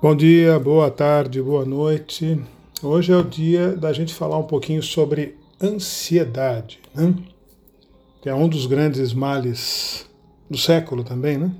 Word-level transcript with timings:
Bom 0.00 0.14
dia, 0.14 0.60
boa 0.60 0.92
tarde, 0.92 1.42
boa 1.42 1.64
noite. 1.64 2.40
Hoje 2.80 3.12
é 3.12 3.16
o 3.16 3.24
dia 3.24 3.74
da 3.76 3.92
gente 3.92 4.14
falar 4.14 4.38
um 4.38 4.44
pouquinho 4.44 4.80
sobre 4.80 5.36
ansiedade, 5.60 6.78
né? 6.94 7.12
que 8.22 8.28
é 8.28 8.34
um 8.34 8.48
dos 8.48 8.66
grandes 8.66 9.12
males 9.12 10.08
do 10.48 10.56
século 10.56 11.02
também, 11.02 11.36
né? 11.36 11.50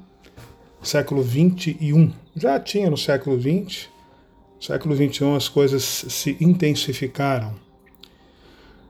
Século 0.80 1.20
21. 1.20 2.12
Já 2.36 2.60
tinha 2.60 2.88
no 2.88 2.96
século 2.96 3.36
20, 3.36 3.90
no 4.54 4.62
século 4.62 4.94
21 4.94 5.34
as 5.34 5.48
coisas 5.48 5.82
se 5.82 6.36
intensificaram. 6.40 7.56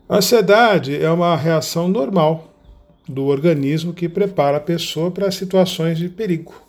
A 0.06 0.18
ansiedade 0.18 0.94
é 0.94 1.10
uma 1.10 1.34
reação 1.34 1.88
normal 1.88 2.52
do 3.08 3.24
organismo 3.24 3.94
que 3.94 4.10
prepara 4.10 4.58
a 4.58 4.60
pessoa 4.60 5.10
para 5.10 5.30
situações 5.30 5.96
de 5.96 6.10
perigo. 6.10 6.67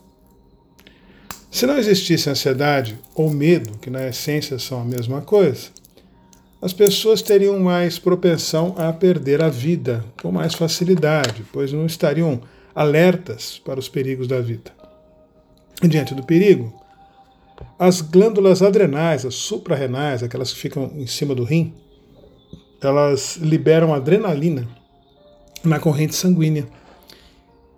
Se 1.51 1.65
não 1.65 1.77
existisse 1.77 2.29
ansiedade 2.29 2.97
ou 3.15 3.29
medo, 3.29 3.77
que 3.79 3.89
na 3.89 4.07
essência 4.07 4.59
são 4.59 4.81
a 4.81 4.85
mesma 4.85 5.21
coisa, 5.21 5.69
as 6.61 6.73
pessoas 6.73 7.21
teriam 7.21 7.59
mais 7.59 7.97
propensão 7.97 8.75
a 8.77 8.93
perder 8.93 9.41
a 9.41 9.49
vida 9.49 10.05
com 10.21 10.31
mais 10.31 10.53
facilidade, 10.53 11.43
pois 11.51 11.71
não 11.71 11.85
estariam 11.85 12.41
alertas 12.75 13.59
para 13.63 13.79
os 13.79 13.89
perigos 13.89 14.27
da 14.27 14.39
vida. 14.39 14.71
E 15.81 15.87
diante 15.87 16.13
do 16.13 16.23
perigo, 16.23 16.73
as 17.79 18.01
glândulas 18.01 18.61
adrenais, 18.61 19.25
as 19.25 19.35
suprarrenais, 19.35 20.21
aquelas 20.21 20.53
que 20.53 20.59
ficam 20.59 20.91
em 20.95 21.07
cima 21.07 21.33
do 21.33 21.43
rim, 21.43 21.73
elas 22.81 23.37
liberam 23.37 23.93
adrenalina 23.93 24.67
na 25.63 25.79
corrente 25.79 26.15
sanguínea. 26.15 26.67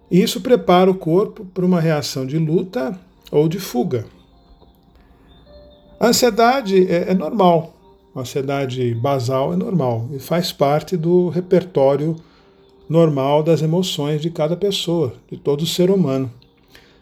E 0.10 0.22
isso 0.22 0.42
prepara 0.42 0.92
o 0.92 0.96
corpo 0.96 1.46
para 1.46 1.66
uma 1.66 1.80
reação 1.80 2.26
de 2.26 2.38
luta 2.38 3.00
ou 3.32 3.48
de 3.48 3.60
fuga. 3.60 4.06
A 6.00 6.08
ansiedade 6.08 6.92
é, 6.92 7.12
é 7.12 7.14
normal, 7.14 7.74
a 8.14 8.22
ansiedade 8.22 8.94
basal 8.96 9.54
é 9.54 9.56
normal 9.56 10.10
e 10.12 10.20
faz 10.20 10.52
parte 10.52 10.98
do 10.98 11.30
repertório 11.30 12.16
normal 12.90 13.42
das 13.42 13.62
emoções 13.62 14.22
de 14.22 14.30
cada 14.30 14.58
pessoa, 14.58 15.14
de 15.32 15.38
todo 15.38 15.66
ser 15.66 15.90
humano. 15.90 16.30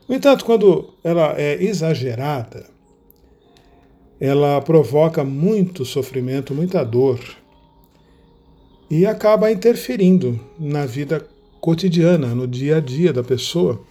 No 0.08 0.16
entanto, 0.16 0.46
quando 0.46 0.94
ela 1.04 1.34
é 1.36 1.64
exagerada, 1.64 2.66
ela 4.20 4.62
provoca 4.62 5.24
muito 5.24 5.86
sofrimento, 5.86 6.54
muita 6.54 6.84
dor 6.84 7.20
e 8.90 9.06
acaba 9.06 9.52
interferindo 9.52 10.40
na 10.60 10.86
vida 10.86 11.26
cotidiana, 11.62 12.36
no 12.36 12.48
dia 12.48 12.78
a 12.78 12.80
dia 12.80 13.14
da 13.14 13.24
pessoa 13.24 13.82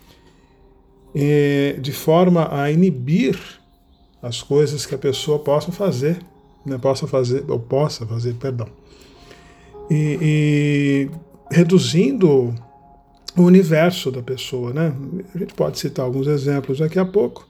de 1.80 1.92
forma 1.92 2.48
a 2.52 2.70
inibir 2.70 3.38
as 4.22 4.42
coisas 4.42 4.86
que 4.86 4.94
a 4.94 4.98
pessoa 4.98 5.38
possa 5.38 5.72
fazer, 5.72 6.18
né, 6.64 6.78
possa 6.78 7.06
fazer, 7.06 7.44
ou 7.48 7.58
possa 7.58 8.06
fazer, 8.06 8.34
perdão, 8.34 8.68
e, 9.90 10.18
e 10.20 11.10
reduzindo 11.50 12.54
o 13.36 13.42
universo 13.42 14.10
da 14.10 14.22
pessoa, 14.22 14.72
né? 14.72 14.92
A 15.34 15.38
gente 15.38 15.54
pode 15.54 15.78
citar 15.78 16.04
alguns 16.04 16.26
exemplos 16.26 16.78
daqui 16.78 16.98
a 16.98 17.04
pouco. 17.04 17.46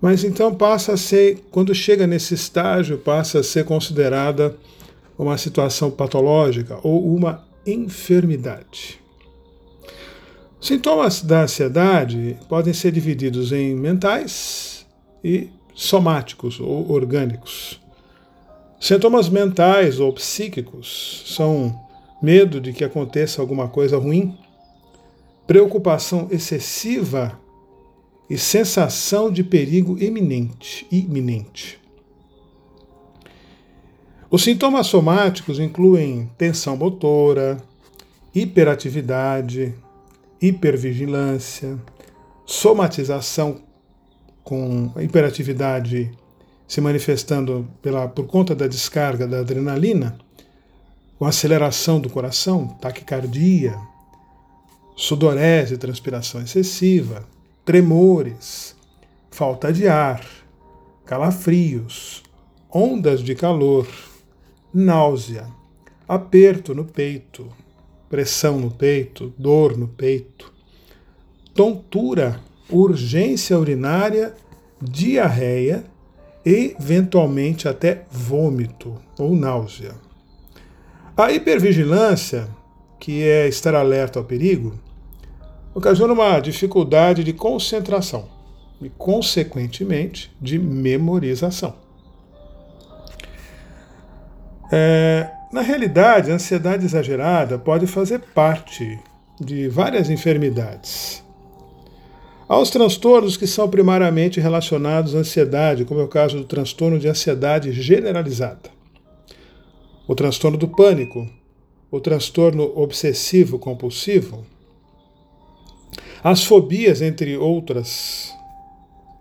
Mas 0.00 0.22
então 0.22 0.54
passa 0.54 0.92
a 0.92 0.96
ser, 0.98 1.42
quando 1.50 1.74
chega 1.74 2.06
nesse 2.06 2.34
estágio, 2.34 2.98
passa 2.98 3.40
a 3.40 3.42
ser 3.42 3.64
considerada 3.64 4.54
uma 5.18 5.38
situação 5.38 5.90
patológica 5.90 6.78
ou 6.82 7.14
uma 7.14 7.42
enfermidade. 7.66 9.00
Sintomas 10.64 11.20
da 11.20 11.42
ansiedade 11.42 12.38
podem 12.48 12.72
ser 12.72 12.90
divididos 12.90 13.52
em 13.52 13.74
mentais 13.74 14.86
e 15.22 15.50
somáticos 15.74 16.58
ou 16.58 16.90
orgânicos. 16.90 17.78
Sintomas 18.80 19.28
mentais 19.28 20.00
ou 20.00 20.10
psíquicos 20.14 21.22
são 21.26 21.78
medo 22.22 22.62
de 22.62 22.72
que 22.72 22.82
aconteça 22.82 23.42
alguma 23.42 23.68
coisa 23.68 23.98
ruim, 23.98 24.38
preocupação 25.46 26.28
excessiva 26.30 27.38
e 28.30 28.38
sensação 28.38 29.30
de 29.30 29.44
perigo 29.44 30.02
iminente, 30.02 30.86
iminente. 30.90 31.78
Os 34.30 34.42
sintomas 34.42 34.86
somáticos 34.86 35.60
incluem 35.60 36.30
tensão 36.38 36.74
motora, 36.74 37.58
hiperatividade, 38.34 39.74
hipervigilância, 40.48 41.78
somatização 42.44 43.62
com 44.42 44.92
hiperatividade 45.00 46.10
se 46.68 46.80
manifestando 46.80 47.68
pela, 47.80 48.08
por 48.08 48.26
conta 48.26 48.54
da 48.54 48.66
descarga 48.66 49.26
da 49.26 49.38
adrenalina, 49.40 50.18
com 51.18 51.24
aceleração 51.24 52.00
do 52.00 52.10
coração, 52.10 52.68
taquicardia, 52.80 53.74
sudorese, 54.96 55.78
transpiração 55.78 56.42
excessiva, 56.42 57.26
tremores, 57.64 58.76
falta 59.30 59.72
de 59.72 59.88
ar, 59.88 60.24
calafrios, 61.06 62.22
ondas 62.70 63.22
de 63.22 63.34
calor, 63.34 63.86
náusea, 64.72 65.46
aperto 66.06 66.74
no 66.74 66.84
peito, 66.84 67.50
pressão 68.14 68.60
no 68.60 68.70
peito, 68.70 69.34
dor 69.36 69.76
no 69.76 69.88
peito, 69.88 70.52
tontura, 71.52 72.38
urgência 72.70 73.58
urinária, 73.58 74.32
diarreia 74.80 75.84
eventualmente, 76.46 77.66
até 77.66 78.04
vômito 78.08 78.94
ou 79.18 79.34
náusea. 79.34 79.96
A 81.16 81.32
hipervigilância, 81.32 82.48
que 83.00 83.20
é 83.24 83.48
estar 83.48 83.74
alerta 83.74 84.20
ao 84.20 84.24
perigo, 84.24 84.78
ocasiona 85.74 86.12
uma 86.12 86.38
dificuldade 86.38 87.24
de 87.24 87.32
concentração 87.32 88.28
e, 88.80 88.88
consequentemente, 88.90 90.32
de 90.40 90.56
memorização. 90.56 91.74
É, 94.70 95.28
na 95.54 95.60
realidade, 95.60 96.32
a 96.32 96.34
ansiedade 96.34 96.84
exagerada 96.84 97.56
pode 97.56 97.86
fazer 97.86 98.18
parte 98.34 98.98
de 99.40 99.68
várias 99.68 100.10
enfermidades. 100.10 101.22
Há 102.48 102.58
os 102.58 102.70
transtornos 102.70 103.36
que 103.36 103.46
são 103.46 103.70
primariamente 103.70 104.40
relacionados 104.40 105.14
à 105.14 105.18
ansiedade, 105.18 105.84
como 105.84 106.00
é 106.00 106.02
o 106.02 106.08
caso 106.08 106.38
do 106.38 106.44
transtorno 106.44 106.98
de 106.98 107.06
ansiedade 107.06 107.70
generalizada, 107.70 108.68
o 110.08 110.14
transtorno 110.16 110.58
do 110.58 110.66
pânico, 110.66 111.30
o 111.88 112.00
transtorno 112.00 112.72
obsessivo 112.74 113.56
compulsivo, 113.56 114.44
as 116.20 116.42
fobias, 116.42 117.00
entre 117.00 117.36
outras, 117.36 118.34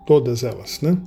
todas 0.08 0.44
elas, 0.44 0.82
né? 0.82 0.98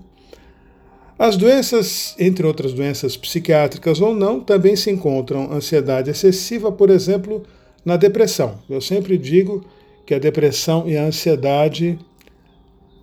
As 1.19 1.37
doenças, 1.37 2.15
entre 2.19 2.47
outras 2.47 2.75
doenças 2.75 3.17
psiquiátricas 3.17 4.01
ou 4.01 4.15
não, 4.15 4.41
também 4.41 4.77
se 4.77 4.91
encontram 4.91 5.51
ansiedade 5.51 6.11
excessiva, 6.11 6.71
por 6.71 6.91
exemplo, 6.91 7.43
na 7.85 7.97
depressão. 7.97 8.59
Eu 8.69 8.83
sempre 8.83 9.17
digo 9.17 9.65
que 10.05 10.15
a 10.15 10.19
depressão 10.19 10.87
e 10.87 10.97
a 10.97 11.05
ansiedade 11.05 11.99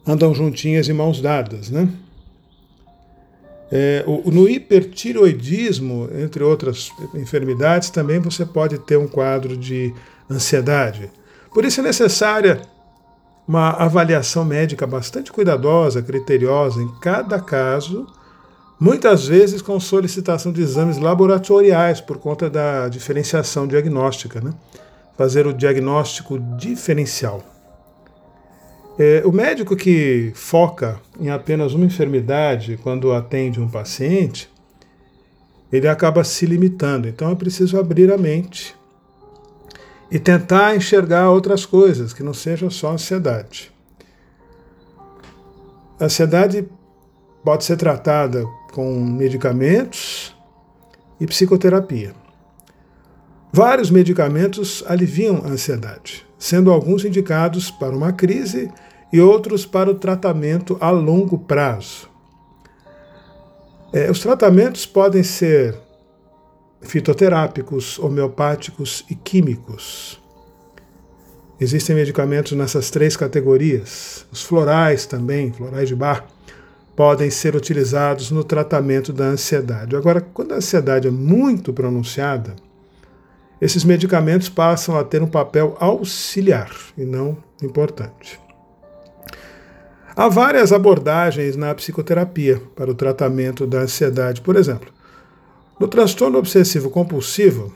andam 0.06 0.34
juntinhas 0.34 0.88
e 0.88 0.94
mãos 0.94 1.22
dadas, 1.22 1.70
né? 1.72 1.90
É, 3.72 4.06
no 4.26 4.48
hipertiroidismo, 4.48 6.08
entre 6.16 6.44
outras 6.44 6.92
enfermidades, 7.16 7.90
também 7.90 8.20
você 8.20 8.46
pode 8.46 8.78
ter 8.78 8.98
um 8.98 9.08
quadro 9.08 9.58
de 9.58 9.92
ansiedade. 10.30 11.10
Por 11.52 11.66
isso 11.66 11.80
é 11.80 11.84
necessária 11.84 12.62
uma 13.48 13.72
avaliação 13.72 14.46
médica 14.46 14.88
bastante 14.88 15.32
cuidadosa, 15.32 16.02
criteriosa 16.02 16.82
em 16.82 16.88
cada 17.00 17.40
caso, 17.40 18.08
muitas 18.80 19.28
vezes 19.28 19.62
com 19.62 19.80
solicitação 19.80 20.52
de 20.52 20.62
exames 20.62 20.98
laboratoriais 20.98 22.00
por 22.00 22.18
conta 22.18 22.50
da 22.50 22.88
diferenciação 22.88 23.68
diagnóstica, 23.68 24.40
né? 24.40 24.54
fazer 25.18 25.46
o 25.46 25.54
diagnóstico 25.54 26.40
diferencial. 26.58 27.44
É, 28.98 29.24
o 29.26 29.32
médico 29.32 29.76
que 29.76 30.32
foca 30.36 31.00
em 31.20 31.30
apenas 31.30 31.74
uma 31.74 31.86
enfermidade 31.86 32.80
quando 32.82 33.12
atende 33.12 33.60
um 33.60 33.68
paciente, 33.68 34.50
ele 35.72 35.88
acaba 35.88 36.24
se 36.24 36.46
limitando. 36.46 37.08
Então 37.08 37.32
é 37.32 37.36
preciso 37.36 37.80
abrir 37.80 38.12
a 38.12 38.18
mente 38.18 38.76
e 40.12 40.20
tentar 40.20 40.76
enxergar 40.76 41.30
outras 41.30 41.66
coisas, 41.66 42.14
que 42.14 42.24
não 42.24 42.34
seja 42.34 42.70
só 42.70 42.92
ansiedade. 42.92 43.72
A 46.00 46.06
ansiedade 46.06 46.68
pode 47.44 47.64
ser 47.64 47.78
tratada 47.78 48.46
com 48.72 49.00
medicamentos 49.00 50.36
e 51.20 51.26
psicoterapia. 51.26 52.14
Vários 53.52 53.92
medicamentos 53.92 54.84
aliviam 54.88 55.44
a 55.46 55.50
ansiedade, 55.50 56.26
sendo 56.40 56.72
alguns 56.72 57.06
indicados 57.06 57.70
para 57.70 57.96
uma 57.96 58.12
crise 58.12 58.72
e 59.12 59.22
outros 59.22 59.66
para 59.66 59.92
o 59.92 59.96
tratamento 59.96 60.76
a 60.82 60.90
longo 60.90 61.38
prazo. 61.38 62.10
É, 63.94 64.10
os 64.10 64.20
tratamentos 64.20 64.88
podem 64.88 65.22
ser 65.22 65.78
fitoterápicos, 66.84 67.98
homeopáticos 68.00 69.06
e 69.10 69.16
químicos. 69.16 70.22
Existem 71.60 71.96
medicamentos 71.96 72.52
nessas 72.54 72.90
três 72.90 73.16
categorias. 73.16 74.26
Os 74.32 74.42
florais 74.42 75.06
também, 75.06 75.52
florais 75.52 75.88
de 75.88 75.96
bar, 75.96 76.28
podem 76.96 77.30
ser 77.30 77.56
utilizados 77.56 78.32
no 78.32 78.44
tratamento 78.44 79.14
da 79.14 79.26
ansiedade. 79.26 79.96
Agora, 79.96 80.22
quando 80.22 80.54
a 80.54 80.58
ansiedade 80.58 81.08
é 81.08 81.12
muito 81.12 81.72
pronunciada, 81.74 82.56
esses 83.62 83.84
medicamentos 83.84 84.50
passam 84.50 84.98
a 84.98 85.04
ter 85.04 85.22
um 85.22 85.28
papel 85.28 85.78
auxiliar 85.80 86.70
e 86.98 87.06
não 87.06 87.38
importante. 87.62 88.40
Há 90.16 90.28
várias 90.28 90.72
abordagens 90.72 91.56
na 91.56 91.74
psicoterapia 91.74 92.62
para 92.76 92.92
o 92.92 92.94
tratamento 92.94 93.66
da 93.66 93.80
ansiedade. 93.80 94.42
Por 94.42 94.56
exemplo, 94.56 94.92
no 95.84 95.88
transtorno 95.90 96.40
obsessivo 96.40 96.90
compulsivo, 96.90 97.74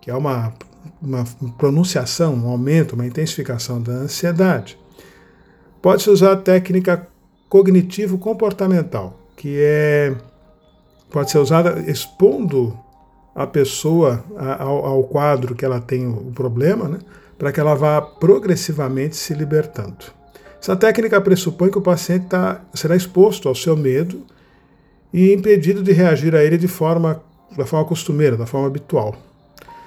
que 0.00 0.10
é 0.10 0.14
uma, 0.16 0.52
uma 1.00 1.24
pronunciação, 1.56 2.34
um 2.34 2.48
aumento, 2.48 2.96
uma 2.96 3.06
intensificação 3.06 3.80
da 3.80 3.92
ansiedade, 3.92 4.76
pode-se 5.80 6.10
usar 6.10 6.32
a 6.32 6.36
técnica 6.36 7.06
cognitivo-comportamental, 7.48 9.16
que 9.36 9.58
é 9.60 10.12
pode 11.08 11.30
ser 11.30 11.38
usada 11.38 11.88
expondo 11.88 12.76
a 13.32 13.46
pessoa 13.46 14.24
ao, 14.58 14.84
ao 14.84 15.04
quadro 15.04 15.54
que 15.54 15.64
ela 15.64 15.80
tem 15.80 16.04
o 16.04 16.32
problema, 16.34 16.88
né, 16.88 16.98
para 17.38 17.52
que 17.52 17.60
ela 17.60 17.76
vá 17.76 18.02
progressivamente 18.02 19.14
se 19.14 19.32
libertando. 19.34 20.06
Essa 20.60 20.74
técnica 20.74 21.20
pressupõe 21.20 21.70
que 21.70 21.78
o 21.78 21.82
paciente 21.82 22.26
tá, 22.26 22.60
será 22.74 22.96
exposto 22.96 23.48
ao 23.48 23.54
seu 23.54 23.76
medo 23.76 24.26
e 25.12 25.32
impedido 25.32 25.80
de 25.80 25.92
reagir 25.92 26.34
a 26.34 26.42
ele 26.42 26.58
de 26.58 26.66
forma, 26.66 27.22
da 27.54 27.66
forma 27.66 27.86
costumeira, 27.86 28.36
da 28.36 28.46
forma 28.46 28.66
habitual. 28.66 29.14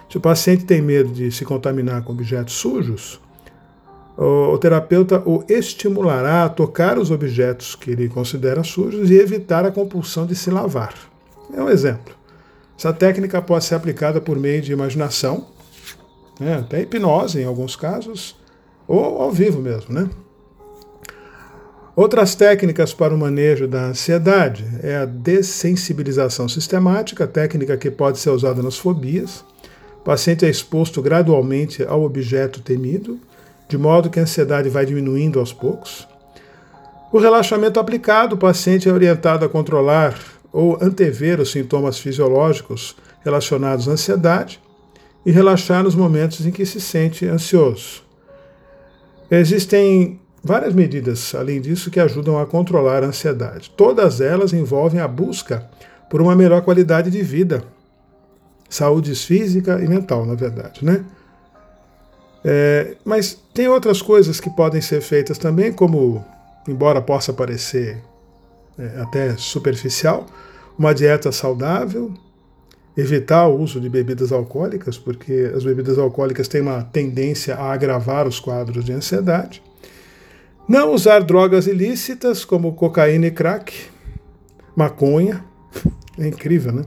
Se 0.10 0.18
o 0.18 0.22
paciente 0.22 0.66
tem 0.66 0.82
medo 0.82 1.12
de 1.12 1.32
se 1.32 1.46
contaminar 1.46 2.04
com 2.04 2.14
objetos 2.14 2.56
sujos, 2.56 3.20
o, 4.18 4.58
terapeuta 4.58 5.24
o 5.26 5.44
estimulará 5.48 6.44
a 6.44 6.50
tocar 6.50 6.98
os 6.98 7.10
objetos 7.10 7.74
que 7.74 7.92
ele 7.92 8.10
considera 8.10 8.64
sujos 8.64 9.10
e 9.10 9.16
evitar 9.16 9.66
a 9.66 9.72
compulsão 9.72 10.26
de 10.26 10.36
se 10.36 10.50
lavar. 10.50 10.94
É 11.54 11.62
um 11.62 11.70
exemplo. 11.70 12.16
Essa 12.78 12.92
técnica 12.92 13.42
pode 13.42 13.66
ser 13.66 13.76
aplicada 13.76 14.20
por 14.20 14.38
meio 14.38 14.62
de 14.62 14.74
imaginação, 14.74 15.48
né, 16.40 16.58
até 16.58 16.82
hipnose 16.82 17.40
em 17.40 17.46
alguns 17.46 17.76
casos, 17.76 18.36
ou 18.88 19.22
ao 19.22 19.32
vivo 19.32 19.62
mesmo, 19.62 19.94
né? 19.94 20.10
Outras 22.00 22.34
técnicas 22.34 22.94
para 22.94 23.14
o 23.14 23.18
manejo 23.18 23.68
da 23.68 23.88
ansiedade 23.88 24.66
é 24.82 24.96
a 24.96 25.04
dessensibilização 25.04 26.48
sistemática, 26.48 27.28
técnica 27.28 27.76
que 27.76 27.92
pode 27.92 28.20
ser 28.20 28.30
usada 28.30 28.64
nas 28.64 28.78
fobias. 28.78 29.44
O 30.00 30.04
paciente 30.06 30.46
é 30.46 30.50
exposto 30.50 31.02
gradualmente 31.02 31.84
ao 31.84 32.02
objeto 32.04 32.62
temido, 32.62 33.20
de 33.68 33.78
modo 33.78 34.10
que 34.10 34.18
a 34.18 34.22
ansiedade 34.22 34.70
vai 34.70 34.86
diminuindo 34.86 35.42
aos 35.42 35.52
poucos. 35.52 36.08
O 37.12 37.20
relaxamento 37.20 37.82
aplicado, 37.82 38.36
o 38.36 38.40
paciente 38.40 38.88
é 38.88 38.94
orientado 38.94 39.44
a 39.44 39.50
controlar 39.50 40.18
ou 40.54 40.78
antever 40.82 41.42
os 41.42 41.52
sintomas 41.52 42.00
fisiológicos 42.00 42.96
relacionados 43.26 43.90
à 43.90 43.92
ansiedade 43.92 44.62
e 45.26 45.32
relaxar 45.32 45.84
nos 45.84 45.96
momentos 45.96 46.46
em 46.46 46.52
que 46.52 46.66
se 46.66 46.80
sente 46.80 47.26
ansioso. 47.26 48.04
Existem 49.30 50.19
várias 50.44 50.74
medidas, 50.74 51.34
além 51.36 51.60
disso, 51.62 51.92
que 51.92 52.00
ajudam 52.00 52.40
a 52.40 52.46
controlar 52.46 53.04
a 53.04 53.08
ansiedade. 53.08 53.72
Todas 53.72 54.22
elas 54.22 54.54
envolvem 54.54 55.00
a 55.00 55.08
busca 55.08 55.70
por 56.10 56.22
uma 56.22 56.36
melhor 56.36 56.62
qualidade 56.62 57.12
de 57.12 57.22
vida, 57.22 57.64
saúde 58.70 59.14
física 59.16 59.80
e 59.84 59.88
mental, 59.88 60.26
na 60.26 60.36
verdade, 60.36 60.84
né? 60.84 61.04
É, 62.44 62.96
mas 63.04 63.38
tem 63.54 63.68
outras 63.68 64.02
coisas 64.02 64.40
que 64.40 64.50
podem 64.50 64.82
ser 64.82 65.02
feitas 65.02 65.38
também, 65.38 65.74
como, 65.74 66.24
embora 66.68 67.02
possa 67.02 67.34
parecer 67.34 68.02
é, 68.78 69.02
até 69.02 69.36
superficial, 69.36 70.26
uma 70.78 70.94
dieta 70.94 71.32
saudável, 71.32 72.14
evitar 72.96 73.48
o 73.48 73.60
uso 73.60 73.80
de 73.80 73.90
bebidas 73.90 74.32
alcoólicas, 74.32 74.98
porque 74.98 75.52
as 75.54 75.64
bebidas 75.64 75.98
alcoólicas 75.98 76.48
têm 76.48 76.62
uma 76.62 76.84
tendência 76.84 77.56
a 77.56 77.74
agravar 77.74 78.28
os 78.28 78.40
quadros 78.40 78.86
de 78.86 78.94
ansiedade. 78.94 79.62
Não 80.70 80.94
usar 80.94 81.22
drogas 81.22 81.66
ilícitas 81.66 82.46
como 82.46 82.74
cocaína 82.74 83.26
e 83.26 83.32
crack, 83.32 83.74
maconha. 84.76 85.44
É 86.16 86.28
incrível, 86.28 86.72
né? 86.72 86.84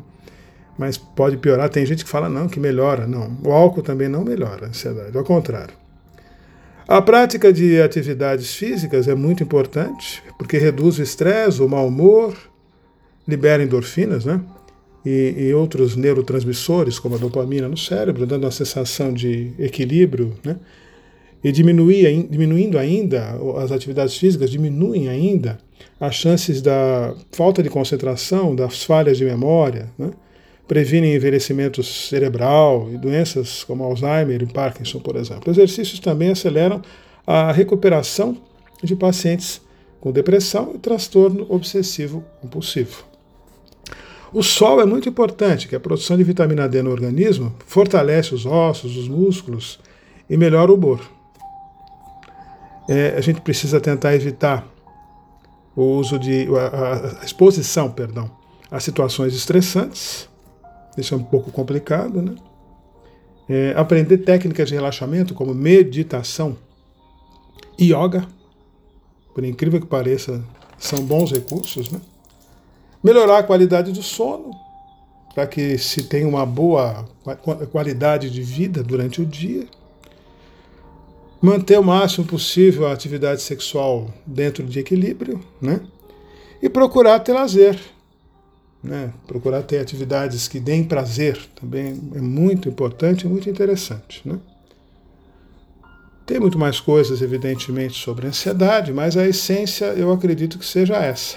Mas 0.79 0.97
pode 0.97 1.37
piorar. 1.37 1.69
Tem 1.69 1.85
gente 1.85 2.05
que 2.05 2.11
fala 2.11 2.29
não, 2.29 2.49
que 2.49 2.61
melhora. 2.61 3.09
Não. 3.09 3.37
O 3.45 3.51
álcool 3.51 3.83
também 3.83 4.09
não 4.09 4.23
melhora 4.23 4.67
a 4.67 4.69
ansiedade, 4.69 5.19
ao 5.19 5.25
contrário. 5.25 5.75
A 6.87 7.03
prática 7.03 7.53
de 7.53 7.83
atividades 7.83 8.55
físicas 8.55 9.09
é 9.09 9.17
muito 9.17 9.43
importante, 9.43 10.23
porque 10.39 10.59
reduz 10.59 10.99
o 10.99 11.03
estresse, 11.03 11.61
o 11.61 11.69
mau 11.69 11.89
humor, 11.89 12.37
libera 13.27 13.65
endorfinas, 13.65 14.25
né? 14.25 14.41
E, 15.05 15.35
e, 15.37 15.55
outros 15.55 15.97
neurotransmissores, 15.97 17.01
como 17.01 17.17
a 17.17 17.19
dopamina 17.19 17.67
no 17.67 17.77
cérebro, 17.77 18.27
dando 18.27 18.45
uma 18.45 18.53
sensação 18.53 19.13
de 19.13 19.53
equilíbrio, 19.59 20.35
né? 20.45 20.57
E 21.43 21.51
diminuir, 21.51 22.29
diminuindo 22.29 22.79
ainda 22.79 23.37
as 23.59 23.73
atividades 23.73 24.17
físicas, 24.17 24.51
diminuem 24.51 25.09
ainda 25.09 25.59
as 25.99 26.15
chances 26.15 26.63
da 26.63 27.15
falta 27.33 27.63
de 27.63 27.69
concentração, 27.69 28.55
das 28.55 28.85
falhas 28.85 29.19
de 29.19 29.25
memória, 29.25 29.89
né? 29.99 30.11
previnem 30.69 31.15
envelhecimento 31.15 31.83
cerebral 31.83 32.89
e 32.93 32.97
doenças 32.97 33.65
como 33.65 33.83
Alzheimer 33.83 34.43
e 34.43 34.47
Parkinson, 34.47 35.01
por 35.01 35.17
exemplo. 35.17 35.51
Exercícios 35.51 35.99
também 35.99 36.31
aceleram 36.31 36.81
a 37.27 37.51
recuperação 37.51 38.37
de 38.83 38.95
pacientes 38.95 39.61
com 40.01 40.13
depressão 40.13 40.73
e 40.75 40.79
transtorno 40.79 41.47
obsessivo 41.49 42.25
compulsivo. 42.41 43.05
O 44.33 44.43
sol 44.43 44.81
é 44.81 44.87
muito 44.87 45.09
importante, 45.09 45.69
que 45.69 45.77
a 45.77 45.81
produção 45.81 46.17
de 46.17 46.25
vitamina 46.25 46.69
D 46.69 46.81
no 46.83 46.91
organismo 46.91 47.55
fortalece 47.67 48.35
os 48.35 48.47
ossos, 48.47 48.97
os 48.97 49.09
músculos 49.09 49.79
e 50.31 50.37
melhora 50.37 50.71
o 50.71 50.75
humor 50.75 51.01
é, 52.93 53.15
a 53.17 53.21
gente 53.23 53.41
precisa 53.41 53.81
tentar 53.81 54.15
evitar 54.15 54.69
o 55.75 55.83
uso 55.83 56.19
de 56.19 56.47
a, 56.55 57.23
a 57.23 57.25
exposição, 57.25 57.91
perdão, 57.91 58.31
a 58.71 58.79
situações 58.79 59.35
estressantes. 59.35 60.29
Isso 60.99 61.15
é 61.15 61.17
um 61.17 61.25
pouco 61.25 61.51
complicado, 61.51 62.21
né? 62.21 62.35
É, 63.49 63.73
aprender 63.77 64.19
técnicas 64.19 64.69
de 64.69 64.75
relaxamento 64.75 65.33
como 65.33 65.55
meditação 65.55 66.55
e 67.79 67.95
yoga, 67.95 68.27
por 69.35 69.43
incrível 69.43 69.81
que 69.81 69.87
pareça, 69.87 70.45
são 70.79 71.03
bons 71.03 71.33
recursos, 71.33 71.91
né? 71.91 71.99
Melhorar 73.03 73.39
a 73.39 73.43
qualidade 73.43 73.91
do 73.91 74.03
sono, 74.03 74.51
para 75.35 75.47
que 75.47 75.79
se 75.79 76.03
tenha 76.03 76.29
uma 76.29 76.45
boa 76.45 77.07
qualidade 77.73 78.29
de 78.29 78.43
vida 78.43 78.83
durante 78.83 79.23
o 79.23 79.25
dia 79.25 79.67
manter 81.43 81.77
o 81.79 81.83
máximo 81.83 82.25
possível 82.25 82.87
a 82.87 82.93
atividade 82.93 83.43
sexual 83.43 84.09
dentro 84.25 84.65
de 84.65 84.79
equilíbrio, 84.79 85.41
né? 85.61 85.81
E 86.63 86.69
procurar 86.69 87.19
ter 87.19 87.33
lazer, 87.33 87.77
né? 88.83 89.13
Procurar 89.27 89.63
ter 89.63 89.81
atividades 89.81 90.47
que 90.47 90.61
deem 90.61 90.85
prazer 90.85 91.37
também 91.61 92.01
é 92.15 92.21
muito 92.21 92.69
importante 92.69 93.27
e 93.27 93.29
muito 93.29 93.51
interessante, 93.51 94.23
né? 94.25 94.39
Tem 96.25 96.39
muito 96.39 96.57
mais 96.57 96.79
coisas, 96.79 97.21
evidentemente, 97.21 98.01
sobre 98.01 98.29
ansiedade, 98.29 98.93
mas 98.93 99.17
a 99.17 99.27
essência 99.27 99.87
eu 99.87 100.13
acredito 100.13 100.57
que 100.57 100.65
seja 100.65 100.95
essa. 100.95 101.37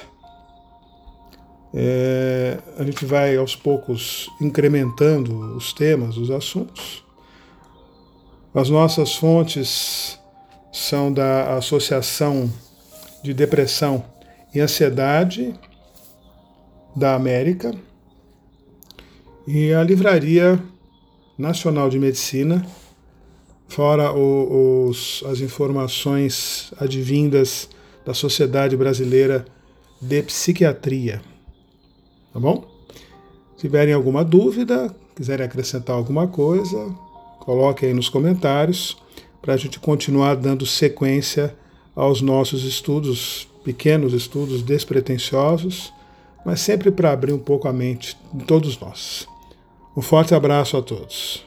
É, 1.74 2.60
a 2.78 2.84
gente 2.84 3.04
vai 3.04 3.36
aos 3.36 3.56
poucos 3.56 4.30
incrementando 4.40 5.58
os 5.58 5.74
temas, 5.74 6.16
os 6.16 6.30
assuntos, 6.30 7.05
as 8.56 8.70
nossas 8.70 9.14
fontes 9.14 10.18
são 10.72 11.12
da 11.12 11.58
Associação 11.58 12.50
de 13.22 13.34
Depressão 13.34 14.06
e 14.54 14.62
Ansiedade 14.62 15.54
da 16.96 17.16
América 17.16 17.76
e 19.46 19.74
a 19.74 19.84
Livraria 19.84 20.64
Nacional 21.38 21.90
de 21.90 22.00
Medicina, 22.00 22.66
fora 23.68 24.14
os, 24.14 25.22
as 25.28 25.42
informações 25.42 26.74
advindas 26.80 27.68
da 28.06 28.14
Sociedade 28.14 28.78
Brasileira 28.78 29.46
de 30.02 30.24
Psiquiatria. 30.24 31.22
Tá 32.32 32.40
bom? 32.40 32.66
Se 33.58 33.64
tiverem 33.64 33.94
alguma 33.94 34.24
dúvida, 34.24 34.96
quiserem 35.14 35.46
acrescentar 35.46 35.98
alguma 35.98 36.28
coisa, 36.30 36.96
Coloque 37.46 37.86
aí 37.86 37.94
nos 37.94 38.10
comentários 38.10 38.98
para 39.42 39.54
a 39.54 39.58
gente 39.58 39.80
continuar 39.80 40.36
dando 40.36 40.66
sequência 40.66 41.56
aos 41.96 42.20
nossos 42.20 42.64
estudos, 42.64 43.48
pequenos 43.64 44.14
estudos 44.14 44.64
despretensiosos, 44.64 45.94
mas 46.44 46.60
sempre 46.60 46.90
para 46.90 47.12
abrir 47.12 47.34
um 47.34 47.40
pouco 47.40 47.68
a 47.68 47.74
mente 47.74 48.18
de 48.34 48.44
todos 48.46 48.80
nós. 48.80 49.28
Um 49.96 50.02
forte 50.02 50.34
abraço 50.34 50.75
a 50.75 50.82
todos. 50.82 51.45